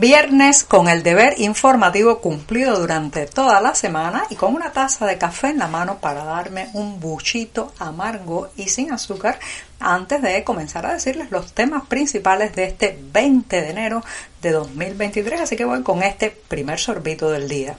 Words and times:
Viernes 0.00 0.64
con 0.64 0.88
el 0.88 1.04
deber 1.04 1.38
informativo 1.38 2.18
cumplido 2.18 2.80
durante 2.80 3.26
toda 3.26 3.60
la 3.60 3.76
semana 3.76 4.24
y 4.28 4.34
con 4.34 4.52
una 4.52 4.72
taza 4.72 5.06
de 5.06 5.18
café 5.18 5.50
en 5.50 5.58
la 5.58 5.68
mano 5.68 5.98
para 5.98 6.24
darme 6.24 6.68
un 6.72 6.98
buchito 6.98 7.72
amargo 7.78 8.48
y 8.56 8.68
sin 8.68 8.92
azúcar 8.92 9.38
antes 9.78 10.20
de 10.20 10.42
comenzar 10.42 10.84
a 10.84 10.94
decirles 10.94 11.30
los 11.30 11.52
temas 11.52 11.86
principales 11.86 12.56
de 12.56 12.64
este 12.64 12.98
20 13.12 13.60
de 13.60 13.70
enero 13.70 14.02
de 14.42 14.50
2023. 14.50 15.42
Así 15.42 15.54
que 15.54 15.64
voy 15.64 15.84
con 15.84 16.02
este 16.02 16.30
primer 16.30 16.80
sorbito 16.80 17.30
del 17.30 17.48
día. 17.48 17.76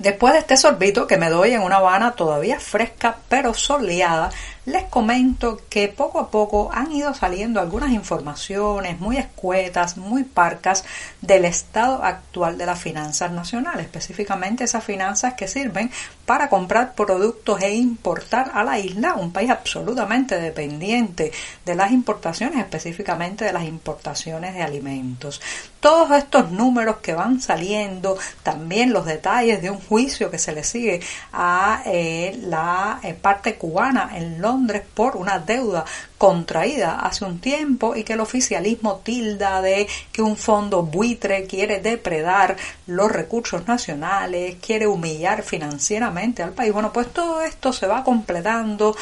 Después 0.00 0.32
de 0.34 0.40
este 0.40 0.56
sorbito 0.56 1.06
que 1.06 1.18
me 1.18 1.30
doy 1.30 1.52
en 1.52 1.62
una 1.62 1.76
Habana 1.76 2.12
todavía 2.12 2.58
fresca 2.58 3.16
pero 3.28 3.54
soleada, 3.54 4.30
les 4.66 4.84
comento 4.84 5.60
que 5.68 5.88
poco 5.88 6.18
a 6.18 6.30
poco 6.30 6.70
han 6.72 6.92
ido 6.92 7.12
saliendo 7.14 7.60
algunas 7.60 7.90
informaciones 7.90 8.98
muy 9.00 9.18
escuetas, 9.18 9.96
muy 9.96 10.24
parcas 10.24 10.84
del 11.20 11.44
estado 11.44 12.02
actual 12.02 12.56
de 12.56 12.66
las 12.66 12.80
finanzas 12.80 13.30
nacionales, 13.30 13.86
específicamente 13.86 14.64
esas 14.64 14.84
finanzas 14.84 15.34
que 15.34 15.48
sirven 15.48 15.90
para 16.26 16.48
comprar 16.48 16.94
productos 16.94 17.60
e 17.62 17.74
importar 17.74 18.52
a 18.54 18.64
la 18.64 18.78
isla, 18.78 19.14
un 19.14 19.32
país 19.32 19.50
absolutamente 19.50 20.40
dependiente 20.40 21.32
de 21.64 21.74
las 21.74 21.92
importaciones, 21.92 22.58
específicamente 22.58 23.44
de 23.44 23.52
las 23.52 23.64
importaciones 23.64 24.54
de 24.54 24.62
alimentos. 24.62 25.40
Todos 25.80 26.16
estos 26.16 26.50
números 26.50 26.98
que 26.98 27.12
van 27.12 27.40
saliendo, 27.40 28.16
también 28.42 28.92
los 28.92 29.04
detalles 29.04 29.60
de 29.60 29.70
un 29.70 29.78
juicio 29.78 30.30
que 30.30 30.38
se 30.38 30.52
le 30.52 30.64
sigue 30.64 31.00
a 31.32 31.82
eh, 31.84 32.38
la 32.42 33.00
eh, 33.02 33.12
parte 33.12 33.56
cubana 33.56 34.10
en 34.14 34.40
Londres, 34.40 34.53
por 34.94 35.16
una 35.16 35.38
deuda 35.38 35.84
contraída 36.18 37.00
hace 37.00 37.24
un 37.24 37.38
tiempo 37.38 37.94
y 37.94 38.04
que 38.04 38.14
el 38.14 38.20
oficialismo 38.20 39.00
tilda 39.04 39.60
de 39.60 39.86
que 40.12 40.22
un 40.22 40.36
fondo 40.36 40.82
buitre 40.82 41.44
quiere 41.44 41.80
depredar 41.80 42.56
los 42.86 43.10
recursos 43.10 43.66
nacionales, 43.66 44.56
quiere 44.60 44.86
humillar 44.86 45.42
financieramente 45.42 46.42
al 46.42 46.52
país. 46.52 46.72
Bueno, 46.72 46.92
pues 46.92 47.12
todo 47.12 47.42
esto 47.42 47.72
se 47.72 47.86
va 47.86 48.04
completando, 48.04 48.96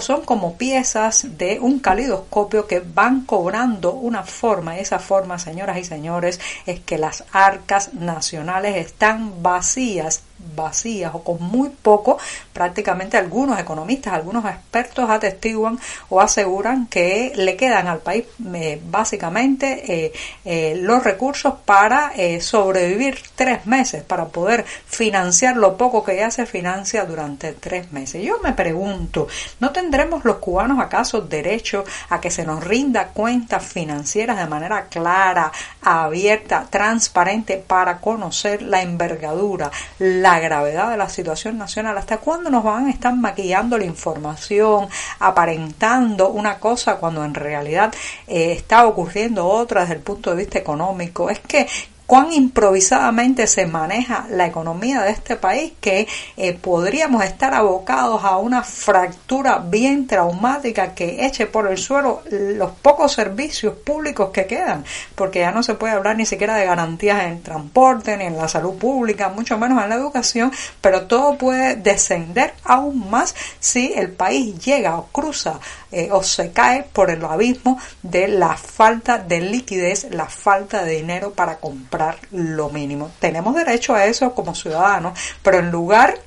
son 0.00 0.22
como 0.22 0.56
piezas 0.56 1.26
de 1.36 1.60
un 1.60 1.78
calidoscopio 1.78 2.66
que 2.66 2.80
van 2.80 3.24
cobrando 3.24 3.92
una 3.92 4.22
forma. 4.24 4.76
Y 4.76 4.80
esa 4.80 4.98
forma, 4.98 5.38
señoras 5.38 5.78
y 5.78 5.84
señores, 5.84 6.40
es 6.66 6.80
que 6.80 6.98
las 6.98 7.24
arcas 7.32 7.94
nacionales 7.94 8.76
están 8.76 9.42
vacías 9.42 10.22
vacías 10.54 11.12
o 11.14 11.22
con 11.22 11.42
muy 11.42 11.70
poco, 11.70 12.18
prácticamente 12.52 13.16
algunos 13.16 13.58
economistas, 13.58 14.12
algunos 14.12 14.44
expertos 14.44 15.08
atestiguan 15.08 15.78
o 16.08 16.20
aseguran 16.20 16.86
que 16.86 17.32
le 17.36 17.56
quedan 17.56 17.86
al 17.86 17.98
país 17.98 18.24
eh, 18.54 18.80
básicamente 18.84 20.06
eh, 20.06 20.12
eh, 20.44 20.76
los 20.80 21.04
recursos 21.04 21.54
para 21.64 22.12
sobrevivir 22.40 23.18
tres 23.34 23.66
meses, 23.66 24.02
para 24.02 24.26
poder 24.26 24.64
financiar 24.86 25.56
lo 25.56 25.76
poco 25.76 26.04
que 26.04 26.16
ya 26.16 26.30
se 26.30 26.46
financia 26.46 27.04
durante 27.04 27.52
tres 27.52 27.92
meses. 27.92 28.22
Yo 28.22 28.38
me 28.42 28.52
pregunto, 28.52 29.28
¿no 29.60 29.70
tendremos 29.70 30.24
los 30.24 30.36
cubanos 30.36 30.80
acaso 30.80 31.20
derecho 31.20 31.84
a 32.10 32.20
que 32.20 32.30
se 32.30 32.44
nos 32.44 32.62
rinda 32.62 33.08
cuentas 33.08 33.64
financieras 33.64 34.38
de 34.38 34.46
manera 34.46 34.86
clara, 34.86 35.50
abierta, 35.82 36.66
transparente 36.68 37.62
para 37.66 37.98
conocer 37.98 38.62
la 38.62 38.82
envergadura, 38.82 39.70
la 39.98 40.29
la 40.30 40.38
gravedad 40.38 40.90
de 40.90 40.96
la 40.96 41.08
situación 41.08 41.58
nacional, 41.58 41.98
hasta 41.98 42.18
cuándo 42.18 42.50
nos 42.50 42.62
van 42.62 42.86
a 42.86 42.90
estar 42.90 43.14
maquillando 43.16 43.76
la 43.76 43.84
información, 43.84 44.88
aparentando 45.18 46.28
una 46.30 46.58
cosa 46.60 46.96
cuando 46.96 47.24
en 47.24 47.34
realidad 47.34 47.92
eh, 48.28 48.52
está 48.52 48.86
ocurriendo 48.86 49.44
otra 49.46 49.80
desde 49.80 49.94
el 49.94 50.00
punto 50.00 50.30
de 50.30 50.36
vista 50.36 50.58
económico. 50.58 51.30
Es 51.30 51.40
que 51.40 51.66
cuán 52.10 52.32
improvisadamente 52.32 53.46
se 53.46 53.66
maneja 53.66 54.26
la 54.30 54.44
economía 54.44 55.02
de 55.02 55.12
este 55.12 55.36
país 55.36 55.74
que 55.80 56.08
eh, 56.36 56.54
podríamos 56.54 57.22
estar 57.22 57.54
abocados 57.54 58.24
a 58.24 58.36
una 58.38 58.64
fractura 58.64 59.58
bien 59.58 60.08
traumática 60.08 60.92
que 60.92 61.24
eche 61.24 61.46
por 61.46 61.68
el 61.68 61.78
suelo 61.78 62.22
los 62.28 62.72
pocos 62.72 63.12
servicios 63.12 63.76
públicos 63.76 64.30
que 64.30 64.46
quedan, 64.46 64.84
porque 65.14 65.38
ya 65.38 65.52
no 65.52 65.62
se 65.62 65.74
puede 65.74 65.92
hablar 65.92 66.16
ni 66.16 66.26
siquiera 66.26 66.56
de 66.56 66.66
garantías 66.66 67.22
en 67.22 67.44
transporte, 67.44 68.16
ni 68.16 68.24
en 68.24 68.36
la 68.36 68.48
salud 68.48 68.74
pública, 68.74 69.28
mucho 69.28 69.56
menos 69.56 69.80
en 69.80 69.90
la 69.90 69.94
educación, 69.94 70.50
pero 70.80 71.02
todo 71.02 71.38
puede 71.38 71.76
descender 71.76 72.54
aún 72.64 73.08
más 73.08 73.36
si 73.60 73.92
el 73.94 74.10
país 74.10 74.58
llega 74.58 74.98
o 74.98 75.06
cruza 75.12 75.60
eh, 75.92 76.08
o 76.12 76.22
se 76.22 76.52
cae 76.52 76.84
por 76.92 77.10
el 77.10 77.24
abismo 77.24 77.78
de 78.02 78.28
la 78.28 78.56
falta 78.56 79.18
de 79.18 79.40
liquidez, 79.40 80.08
la 80.10 80.26
falta 80.26 80.84
de 80.84 80.96
dinero 80.96 81.32
para 81.32 81.58
comprar 81.58 82.18
lo 82.30 82.70
mínimo. 82.70 83.10
Tenemos 83.18 83.54
derecho 83.54 83.94
a 83.94 84.04
eso 84.04 84.34
como 84.34 84.54
ciudadanos, 84.54 85.18
pero 85.42 85.58
en 85.58 85.70
lugar 85.70 86.18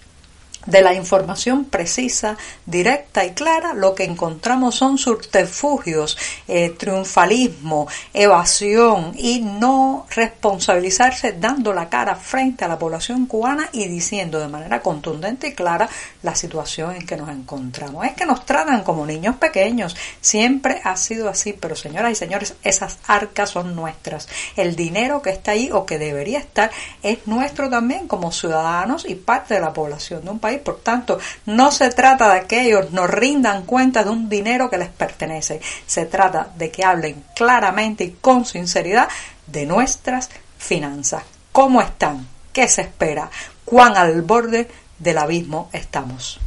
de 0.65 0.81
la 0.81 0.93
información 0.93 1.65
precisa, 1.65 2.37
directa 2.65 3.25
y 3.25 3.31
clara, 3.31 3.73
lo 3.73 3.95
que 3.95 4.03
encontramos 4.03 4.75
son 4.75 4.97
subterfugios, 4.97 6.17
eh, 6.47 6.69
triunfalismo, 6.69 7.87
evasión 8.13 9.13
y 9.17 9.41
no 9.41 10.05
responsabilizarse 10.15 11.33
dando 11.33 11.73
la 11.73 11.89
cara 11.89 12.15
frente 12.15 12.65
a 12.65 12.67
la 12.67 12.79
población 12.79 13.25
cubana 13.25 13.69
y 13.71 13.87
diciendo 13.87 14.39
de 14.39 14.47
manera 14.47 14.81
contundente 14.81 15.47
y 15.47 15.53
clara 15.53 15.89
la 16.21 16.35
situación 16.35 16.95
en 16.95 17.05
que 17.05 17.17
nos 17.17 17.29
encontramos. 17.29 18.05
Es 18.05 18.13
que 18.13 18.25
nos 18.25 18.45
tratan 18.45 18.83
como 18.83 19.05
niños 19.05 19.35
pequeños, 19.35 19.95
siempre 20.21 20.81
ha 20.83 20.95
sido 20.95 21.29
así, 21.29 21.53
pero 21.53 21.75
señoras 21.75 22.11
y 22.11 22.15
señores, 22.15 22.55
esas 22.63 22.99
arcas 23.07 23.49
son 23.49 23.75
nuestras. 23.75 24.27
El 24.55 24.75
dinero 24.75 25.21
que 25.21 25.31
está 25.31 25.51
ahí 25.51 25.69
o 25.71 25.85
que 25.85 25.97
debería 25.97 26.39
estar 26.39 26.71
es 27.01 27.27
nuestro 27.27 27.69
también 27.69 28.07
como 28.07 28.31
ciudadanos 28.31 29.05
y 29.07 29.15
parte 29.15 29.55
de 29.55 29.61
la 29.61 29.73
población 29.73 30.23
de 30.23 30.31
un 30.31 30.39
país 30.39 30.52
por 30.59 30.79
tanto, 30.81 31.19
no 31.45 31.71
se 31.71 31.89
trata 31.89 32.33
de 32.33 32.45
que 32.45 32.67
ellos 32.67 32.91
nos 32.91 33.09
rindan 33.09 33.63
cuenta 33.63 34.03
de 34.03 34.09
un 34.09 34.29
dinero 34.29 34.69
que 34.69 34.77
les 34.77 34.89
pertenece. 34.89 35.61
Se 35.85 36.05
trata 36.05 36.49
de 36.55 36.71
que 36.71 36.83
hablen 36.83 37.23
claramente 37.35 38.03
y 38.03 38.11
con 38.11 38.45
sinceridad 38.45 39.07
de 39.47 39.65
nuestras 39.65 40.29
finanzas. 40.57 41.23
¿Cómo 41.51 41.81
están? 41.81 42.27
¿Qué 42.51 42.67
se 42.67 42.81
espera? 42.81 43.29
¿Cuán 43.65 43.97
al 43.97 44.21
borde 44.21 44.69
del 44.99 45.17
abismo 45.17 45.69
estamos? 45.73 46.39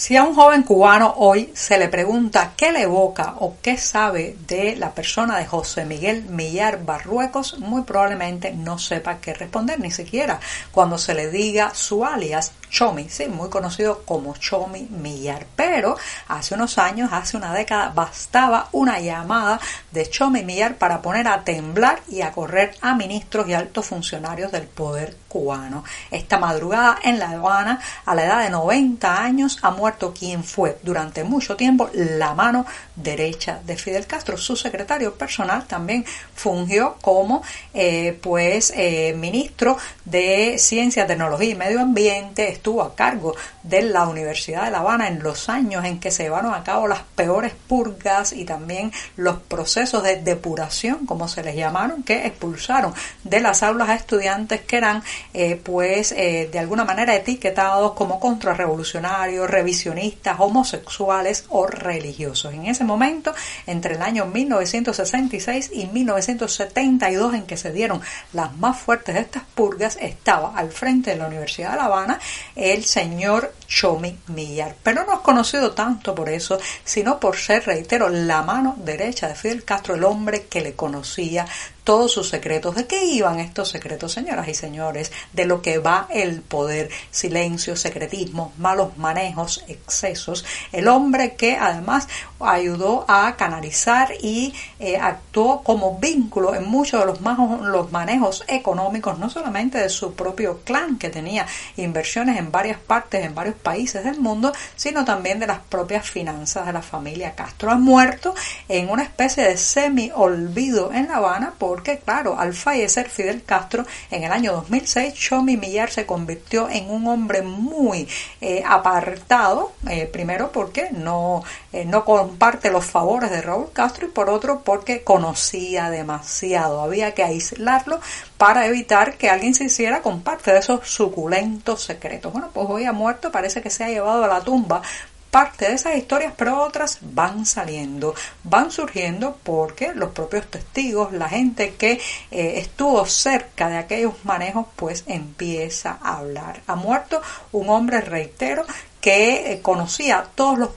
Si 0.00 0.16
a 0.16 0.22
un 0.22 0.34
joven 0.34 0.62
cubano 0.62 1.12
hoy 1.18 1.50
se 1.54 1.76
le 1.76 1.88
pregunta 1.88 2.54
qué 2.56 2.72
le 2.72 2.84
evoca 2.84 3.34
o 3.40 3.56
qué 3.60 3.76
sabe 3.76 4.34
de 4.46 4.74
la 4.76 4.94
persona 4.94 5.36
de 5.36 5.44
José 5.44 5.84
Miguel 5.84 6.24
Millar 6.24 6.82
Barruecos, 6.86 7.58
muy 7.58 7.82
probablemente 7.82 8.50
no 8.54 8.78
sepa 8.78 9.18
qué 9.18 9.34
responder, 9.34 9.78
ni 9.78 9.90
siquiera 9.90 10.40
cuando 10.72 10.96
se 10.96 11.12
le 11.12 11.30
diga 11.30 11.74
su 11.74 12.02
alias 12.02 12.54
Chomi, 12.70 13.08
sí, 13.08 13.26
muy 13.26 13.50
conocido 13.50 14.02
como 14.04 14.34
Chomi 14.36 14.82
Millar. 14.90 15.46
Pero 15.56 15.96
hace 16.28 16.54
unos 16.54 16.78
años, 16.78 17.10
hace 17.12 17.36
una 17.36 17.52
década, 17.52 17.90
bastaba 17.94 18.68
una 18.72 19.00
llamada 19.00 19.60
de 19.90 20.08
Chomi 20.08 20.44
Millar 20.44 20.76
para 20.76 21.02
poner 21.02 21.28
a 21.28 21.42
temblar 21.44 22.00
y 22.08 22.22
a 22.22 22.32
correr 22.32 22.76
a 22.80 22.94
ministros 22.94 23.48
y 23.48 23.54
altos 23.54 23.86
funcionarios 23.86 24.52
del 24.52 24.66
poder 24.66 25.16
cubano. 25.28 25.84
Esta 26.10 26.38
madrugada 26.38 26.98
en 27.02 27.18
La 27.18 27.30
Habana, 27.30 27.80
a 28.04 28.14
la 28.14 28.24
edad 28.24 28.42
de 28.42 28.50
90 28.50 29.22
años, 29.22 29.58
ha 29.62 29.70
muerto 29.70 30.12
quien 30.12 30.44
fue 30.44 30.78
durante 30.82 31.24
mucho 31.24 31.56
tiempo 31.56 31.88
la 31.94 32.34
mano 32.34 32.66
derecha 32.96 33.60
de 33.64 33.76
Fidel 33.76 34.06
Castro. 34.06 34.36
Su 34.36 34.56
secretario 34.56 35.14
personal 35.14 35.66
también 35.66 36.04
fungió 36.34 36.96
como 37.00 37.42
eh, 37.74 38.18
pues 38.20 38.72
eh, 38.76 39.14
ministro 39.16 39.76
de 40.04 40.56
Ciencia, 40.58 41.06
Tecnología 41.06 41.50
y 41.50 41.54
Medio 41.54 41.80
Ambiente, 41.80 42.48
estuvo 42.60 42.82
a 42.82 42.94
cargo 42.94 43.34
de 43.62 43.80
la 43.80 44.06
Universidad 44.06 44.66
de 44.66 44.70
La 44.70 44.80
Habana 44.80 45.08
en 45.08 45.22
los 45.22 45.48
años 45.48 45.82
en 45.86 45.98
que 45.98 46.10
se 46.10 46.24
llevaron 46.24 46.52
a 46.52 46.62
cabo 46.62 46.86
las 46.86 47.00
peores 47.14 47.54
purgas 47.66 48.34
y 48.34 48.44
también 48.44 48.92
los 49.16 49.38
procesos 49.38 50.02
de 50.02 50.16
depuración, 50.16 51.06
como 51.06 51.26
se 51.26 51.42
les 51.42 51.56
llamaron, 51.56 52.02
que 52.02 52.26
expulsaron 52.26 52.92
de 53.24 53.40
las 53.40 53.62
aulas 53.62 53.88
a 53.88 53.94
estudiantes 53.94 54.60
que 54.60 54.76
eran 54.76 55.02
eh, 55.32 55.58
pues 55.62 56.10
de 56.10 56.58
alguna 56.58 56.84
manera 56.84 57.14
etiquetados 57.14 57.92
como 57.92 58.20
contrarrevolucionarios, 58.20 59.48
revisionistas, 59.48 60.36
homosexuales 60.38 61.46
o 61.48 61.66
religiosos. 61.66 62.52
En 62.52 62.66
ese 62.66 62.84
momento, 62.84 63.34
entre 63.66 63.94
el 63.94 64.02
año 64.02 64.26
1966 64.26 65.70
y 65.72 65.86
1972, 65.86 67.34
en 67.34 67.46
que 67.46 67.56
se 67.56 67.72
dieron 67.72 68.02
las 68.32 68.54
más 68.58 68.78
fuertes 68.78 69.14
de 69.14 69.22
estas 69.22 69.44
purgas, 69.54 69.96
estaba 70.00 70.52
al 70.56 70.70
frente 70.70 71.10
de 71.10 71.16
la 71.16 71.26
Universidad 71.26 71.70
de 71.72 71.76
La 71.76 71.84
Habana 71.84 72.18
el 72.56 72.84
señor 72.84 73.52
Chomi 73.70 74.18
Millar. 74.26 74.74
Pero 74.82 75.06
no 75.06 75.14
es 75.14 75.20
conocido 75.20 75.70
tanto 75.70 76.14
por 76.14 76.28
eso, 76.28 76.58
sino 76.84 77.20
por 77.20 77.36
ser, 77.36 77.64
reitero, 77.64 78.08
la 78.08 78.42
mano 78.42 78.74
derecha 78.78 79.28
de 79.28 79.36
Fidel 79.36 79.64
Castro, 79.64 79.94
el 79.94 80.04
hombre 80.04 80.46
que 80.46 80.60
le 80.60 80.74
conocía 80.74 81.46
todos 81.84 82.12
sus 82.12 82.28
secretos. 82.28 82.74
¿De 82.74 82.86
qué 82.86 83.04
iban 83.04 83.38
estos 83.38 83.68
secretos, 83.70 84.12
señoras 84.12 84.48
y 84.48 84.54
señores? 84.54 85.12
De 85.32 85.44
lo 85.44 85.62
que 85.62 85.78
va 85.78 86.08
el 86.10 86.42
poder, 86.42 86.90
silencio, 87.10 87.76
secretismo, 87.76 88.52
malos 88.58 88.96
manejos, 88.98 89.64
excesos. 89.68 90.44
El 90.72 90.88
hombre 90.88 91.34
que 91.34 91.56
además 91.56 92.08
ayudó 92.40 93.04
a 93.08 93.36
canalizar 93.36 94.12
y 94.20 94.54
eh, 94.78 94.98
actuó 94.98 95.62
como 95.62 95.98
vínculo 95.98 96.54
en 96.54 96.66
muchos 96.66 97.00
de 97.00 97.06
los, 97.06 97.20
los 97.62 97.92
manejos 97.92 98.44
económicos, 98.48 99.18
no 99.18 99.30
solamente 99.30 99.78
de 99.78 99.88
su 99.88 100.14
propio 100.14 100.60
clan, 100.64 100.98
que 100.98 101.10
tenía 101.10 101.46
inversiones 101.76 102.38
en 102.38 102.50
varias 102.50 102.78
partes, 102.78 103.24
en 103.24 103.34
varios 103.34 103.56
países 103.60 104.04
del 104.04 104.20
mundo, 104.20 104.52
sino 104.76 105.04
también 105.04 105.40
de 105.40 105.46
las 105.46 105.60
propias 105.60 106.08
finanzas 106.08 106.66
de 106.66 106.72
la 106.72 106.82
familia 106.82 107.34
Castro. 107.34 107.70
Ha 107.70 107.76
muerto 107.76 108.34
en 108.68 108.90
una 108.90 109.02
especie 109.02 109.44
de 109.44 109.56
semi-olvido 109.56 110.92
en 110.92 111.08
La 111.08 111.16
Habana 111.16 111.54
por 111.58 111.80
porque 111.80 111.98
claro, 111.98 112.38
al 112.38 112.52
fallecer 112.52 113.08
Fidel 113.08 113.42
Castro 113.42 113.86
en 114.10 114.22
el 114.22 114.32
año 114.32 114.52
2006, 114.52 115.14
Chomi 115.14 115.56
Millar 115.56 115.90
se 115.90 116.04
convirtió 116.04 116.68
en 116.68 116.90
un 116.90 117.08
hombre 117.08 117.40
muy 117.40 118.06
eh, 118.42 118.62
apartado, 118.66 119.72
eh, 119.88 120.04
primero 120.06 120.52
porque 120.52 120.90
no, 120.90 121.42
eh, 121.72 121.86
no 121.86 122.04
comparte 122.04 122.70
los 122.70 122.84
favores 122.84 123.30
de 123.30 123.40
Raúl 123.40 123.72
Castro 123.72 124.06
y 124.06 124.10
por 124.10 124.28
otro 124.28 124.60
porque 124.62 125.02
conocía 125.02 125.88
demasiado, 125.88 126.82
había 126.82 127.14
que 127.14 127.24
aislarlo 127.24 127.98
para 128.36 128.66
evitar 128.66 129.16
que 129.16 129.30
alguien 129.30 129.54
se 129.54 129.64
hiciera 129.64 130.02
con 130.02 130.20
parte 130.20 130.52
de 130.52 130.58
esos 130.58 130.86
suculentos 130.86 131.82
secretos. 131.82 132.30
Bueno, 132.30 132.50
pues 132.52 132.66
hoy 132.68 132.84
ha 132.84 132.92
muerto, 132.92 133.32
parece 133.32 133.49
que 133.54 133.70
se 133.70 133.84
ha 133.84 133.88
llevado 133.88 134.24
a 134.24 134.28
la 134.28 134.40
tumba 134.40 134.82
parte 135.30 135.68
de 135.68 135.74
esas 135.74 135.96
historias, 135.96 136.34
pero 136.36 136.62
otras 136.62 136.98
van 137.00 137.46
saliendo, 137.46 138.14
van 138.42 138.70
surgiendo 138.70 139.38
porque 139.42 139.92
los 139.94 140.10
propios 140.10 140.46
testigos, 140.50 141.12
la 141.12 141.28
gente 141.28 141.74
que 141.74 142.00
eh, 142.30 142.54
estuvo 142.56 143.06
cerca 143.06 143.68
de 143.68 143.78
aquellos 143.78 144.24
manejos, 144.24 144.66
pues 144.76 145.04
empieza 145.06 145.98
a 146.02 146.18
hablar. 146.18 146.62
Ha 146.66 146.74
muerto 146.74 147.22
un 147.52 147.68
hombre, 147.70 148.00
reitero, 148.00 148.64
que 149.00 149.52
eh, 149.52 149.62
conocía 149.62 150.26
todos 150.34 150.58
los 150.58 150.70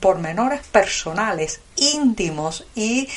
pormenores 0.00 0.60
personales, 0.68 1.60
íntimos 1.76 2.64
eh, 2.76 3.08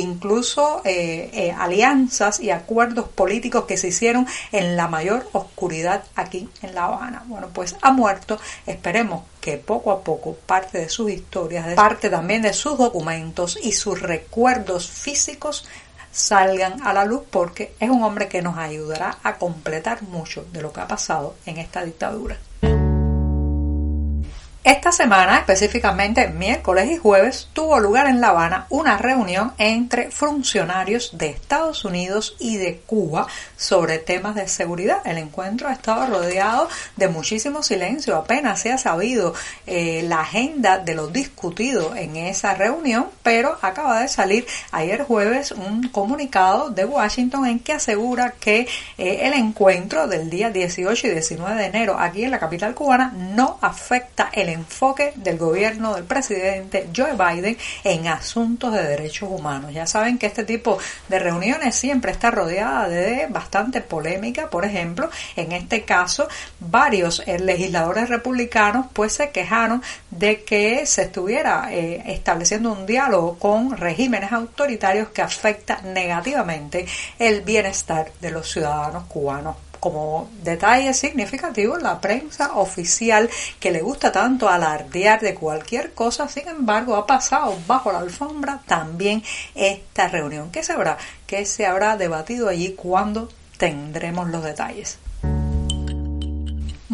incluso 0.00 0.80
eh, 0.84 1.54
alianzas 1.56 2.40
y 2.40 2.50
acuerdos 2.50 3.08
políticos 3.08 3.64
que 3.64 3.76
se 3.76 3.88
hicieron 3.88 4.26
en 4.52 4.76
la 4.76 4.88
mayor 4.88 5.28
oscuridad 5.32 6.04
aquí 6.16 6.48
en 6.62 6.74
La 6.74 6.86
Habana. 6.86 7.24
Bueno, 7.26 7.48
pues 7.52 7.76
ha 7.82 7.92
muerto. 7.92 8.38
Esperemos 8.66 9.24
que 9.40 9.58
poco 9.58 9.92
a 9.92 10.02
poco 10.02 10.34
parte 10.34 10.78
de 10.78 10.88
sus 10.88 11.10
historias, 11.10 11.74
parte 11.74 12.08
también 12.08 12.42
de 12.42 12.52
sus 12.52 12.78
documentos 12.78 13.58
y 13.62 13.72
sus 13.72 14.00
recuerdos 14.00 14.90
físicos 14.90 15.66
salgan 16.10 16.80
a 16.86 16.92
la 16.92 17.04
luz 17.04 17.22
porque 17.28 17.74
es 17.80 17.90
un 17.90 18.02
hombre 18.04 18.28
que 18.28 18.40
nos 18.40 18.56
ayudará 18.56 19.18
a 19.22 19.34
completar 19.34 20.02
mucho 20.02 20.46
de 20.52 20.62
lo 20.62 20.72
que 20.72 20.80
ha 20.80 20.86
pasado 20.86 21.34
en 21.44 21.58
esta 21.58 21.84
dictadura. 21.84 22.38
Esta 24.64 24.92
semana, 24.92 25.36
específicamente 25.36 26.28
miércoles 26.28 26.90
y 26.90 26.96
jueves, 26.96 27.50
tuvo 27.52 27.78
lugar 27.80 28.06
en 28.06 28.22
La 28.22 28.28
Habana 28.28 28.66
una 28.70 28.96
reunión 28.96 29.52
entre 29.58 30.10
funcionarios 30.10 31.18
de 31.18 31.26
Estados 31.26 31.84
Unidos 31.84 32.34
y 32.38 32.56
de 32.56 32.78
Cuba 32.86 33.26
sobre 33.58 33.98
temas 33.98 34.36
de 34.36 34.48
seguridad. 34.48 35.02
El 35.04 35.18
encuentro 35.18 35.68
ha 35.68 35.74
estado 35.74 36.06
rodeado 36.06 36.70
de 36.96 37.08
muchísimo 37.08 37.62
silencio, 37.62 38.16
apenas 38.16 38.58
se 38.62 38.72
ha 38.72 38.78
sabido 38.78 39.34
eh, 39.66 40.02
la 40.08 40.20
agenda 40.20 40.78
de 40.78 40.94
lo 40.94 41.08
discutido 41.08 41.94
en 41.94 42.16
esa 42.16 42.54
reunión, 42.54 43.08
pero 43.22 43.58
acaba 43.60 44.00
de 44.00 44.08
salir 44.08 44.46
ayer 44.72 45.02
jueves 45.02 45.52
un 45.52 45.88
comunicado 45.88 46.70
de 46.70 46.86
Washington 46.86 47.46
en 47.46 47.58
que 47.58 47.74
asegura 47.74 48.32
que 48.40 48.66
eh, 48.96 49.18
el 49.24 49.34
encuentro 49.34 50.08
del 50.08 50.30
día 50.30 50.48
18 50.48 51.06
y 51.06 51.10
19 51.10 51.54
de 51.54 51.66
enero 51.66 51.98
aquí 51.98 52.24
en 52.24 52.30
la 52.30 52.38
capital 52.38 52.74
cubana 52.74 53.12
no 53.14 53.58
afecta 53.60 54.30
el 54.32 54.53
enfoque 54.54 55.12
del 55.16 55.38
gobierno 55.38 55.94
del 55.94 56.04
presidente 56.04 56.88
Joe 56.94 57.12
Biden 57.12 57.56
en 57.84 58.08
asuntos 58.08 58.72
de 58.72 58.82
derechos 58.82 59.28
humanos. 59.30 59.72
Ya 59.72 59.86
saben 59.86 60.18
que 60.18 60.26
este 60.26 60.44
tipo 60.44 60.78
de 61.08 61.18
reuniones 61.18 61.74
siempre 61.74 62.12
está 62.12 62.30
rodeada 62.30 62.88
de 62.88 63.26
bastante 63.28 63.80
polémica. 63.80 64.48
Por 64.48 64.64
ejemplo, 64.64 65.10
en 65.36 65.52
este 65.52 65.82
caso, 65.82 66.28
varios 66.60 67.22
eh, 67.26 67.38
legisladores 67.38 68.08
republicanos 68.08 68.86
pues 68.92 69.12
se 69.12 69.30
quejaron 69.30 69.82
de 70.10 70.44
que 70.44 70.86
se 70.86 71.02
estuviera 71.02 71.68
eh, 71.70 72.02
estableciendo 72.06 72.72
un 72.72 72.86
diálogo 72.86 73.38
con 73.38 73.76
regímenes 73.76 74.32
autoritarios 74.32 75.08
que 75.08 75.22
afecta 75.22 75.80
negativamente 75.82 76.86
el 77.18 77.42
bienestar 77.42 78.12
de 78.20 78.30
los 78.30 78.50
ciudadanos 78.50 79.04
cubanos 79.04 79.56
como 79.84 80.30
detalle 80.42 80.94
significativo, 80.94 81.76
la 81.76 82.00
prensa 82.00 82.54
oficial 82.54 83.28
que 83.60 83.70
le 83.70 83.82
gusta 83.82 84.10
tanto 84.10 84.48
alardear 84.48 85.20
de 85.20 85.34
cualquier 85.34 85.92
cosa, 85.92 86.26
sin 86.26 86.48
embargo, 86.48 86.96
ha 86.96 87.06
pasado 87.06 87.54
bajo 87.66 87.92
la 87.92 87.98
alfombra 87.98 88.62
también 88.66 89.22
esta 89.54 90.08
reunión. 90.08 90.50
¿Qué 90.50 90.62
se 90.62 90.72
habrá? 90.72 90.96
¿Qué 91.26 91.44
se 91.44 91.66
habrá 91.66 91.98
debatido 91.98 92.48
allí? 92.48 92.72
cuando 92.72 93.28
tendremos 93.58 94.30
los 94.30 94.42
detalles? 94.42 95.03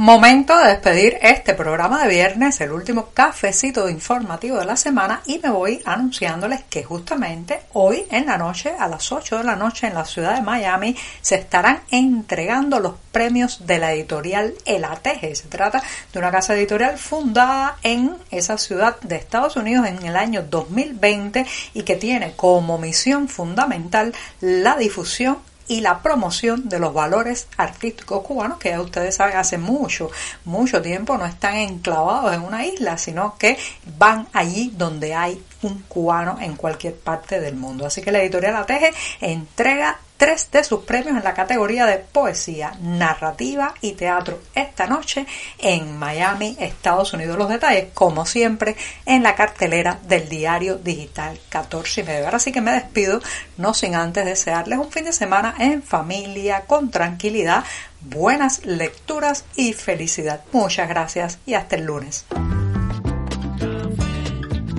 Momento 0.00 0.58
de 0.58 0.68
despedir 0.68 1.18
este 1.20 1.52
programa 1.52 2.02
de 2.02 2.08
viernes, 2.08 2.58
el 2.62 2.72
último 2.72 3.10
cafecito 3.12 3.86
informativo 3.86 4.56
de 4.56 4.64
la 4.64 4.76
semana 4.78 5.20
y 5.26 5.38
me 5.40 5.50
voy 5.50 5.82
anunciándoles 5.84 6.62
que 6.70 6.82
justamente 6.82 7.60
hoy 7.74 8.06
en 8.10 8.24
la 8.24 8.38
noche, 8.38 8.72
a 8.78 8.88
las 8.88 9.12
8 9.12 9.36
de 9.36 9.44
la 9.44 9.56
noche 9.56 9.88
en 9.88 9.92
la 9.92 10.06
ciudad 10.06 10.36
de 10.36 10.40
Miami, 10.40 10.96
se 11.20 11.34
estarán 11.34 11.82
entregando 11.90 12.80
los 12.80 12.94
premios 13.12 13.66
de 13.66 13.78
la 13.78 13.92
editorial 13.92 14.54
El 14.64 14.86
Ateje. 14.86 15.34
Se 15.34 15.48
trata 15.48 15.82
de 16.10 16.18
una 16.18 16.30
casa 16.30 16.54
editorial 16.54 16.96
fundada 16.96 17.76
en 17.82 18.16
esa 18.30 18.56
ciudad 18.56 18.98
de 19.02 19.16
Estados 19.16 19.56
Unidos 19.56 19.86
en 19.86 20.02
el 20.02 20.16
año 20.16 20.42
2020 20.48 21.44
y 21.74 21.82
que 21.82 21.96
tiene 21.96 22.32
como 22.36 22.78
misión 22.78 23.28
fundamental 23.28 24.14
la 24.40 24.76
difusión 24.78 25.49
y 25.68 25.80
la 25.80 26.02
promoción 26.02 26.68
de 26.68 26.78
los 26.78 26.92
valores 26.92 27.48
artísticos 27.56 28.22
cubanos 28.22 28.58
que 28.58 28.70
ya 28.70 28.80
ustedes 28.80 29.14
saben 29.14 29.36
hace 29.36 29.58
mucho, 29.58 30.10
mucho 30.44 30.82
tiempo 30.82 31.16
no 31.16 31.26
están 31.26 31.56
enclavados 31.56 32.34
en 32.34 32.42
una 32.42 32.66
isla, 32.66 32.98
sino 32.98 33.36
que 33.38 33.56
van 33.98 34.28
allí 34.32 34.72
donde 34.76 35.14
hay 35.14 35.42
un 35.62 35.82
cubano 35.82 36.38
en 36.40 36.56
cualquier 36.56 36.96
parte 36.96 37.40
del 37.40 37.54
mundo. 37.54 37.86
Así 37.86 38.02
que 38.02 38.12
la 38.12 38.20
editorial 38.20 38.56
Ateje 38.56 38.92
entrega 39.20 39.98
tres 40.20 40.50
de 40.50 40.62
sus 40.62 40.80
premios 40.80 41.16
en 41.16 41.24
la 41.24 41.32
categoría 41.32 41.86
de 41.86 41.96
poesía, 41.96 42.74
narrativa 42.82 43.72
y 43.80 43.92
teatro 43.92 44.38
esta 44.54 44.86
noche 44.86 45.26
en 45.58 45.96
Miami, 45.96 46.58
Estados 46.60 47.14
Unidos. 47.14 47.38
Los 47.38 47.48
detalles, 47.48 47.86
como 47.94 48.26
siempre, 48.26 48.76
en 49.06 49.22
la 49.22 49.34
cartelera 49.34 49.98
del 50.06 50.28
diario 50.28 50.76
digital 50.76 51.40
14 51.48 52.02
y 52.02 52.04
medio. 52.04 52.26
Ahora 52.26 52.38
sí 52.38 52.52
que 52.52 52.60
me 52.60 52.72
despido, 52.72 53.22
no 53.56 53.72
sin 53.72 53.94
antes 53.94 54.26
desearles 54.26 54.78
un 54.78 54.92
fin 54.92 55.06
de 55.06 55.14
semana 55.14 55.54
en 55.58 55.82
familia, 55.82 56.64
con 56.66 56.90
tranquilidad, 56.90 57.64
buenas 58.02 58.66
lecturas 58.66 59.46
y 59.56 59.72
felicidad. 59.72 60.42
Muchas 60.52 60.86
gracias 60.90 61.38
y 61.46 61.54
hasta 61.54 61.76
el 61.76 61.84
lunes. 61.84 62.26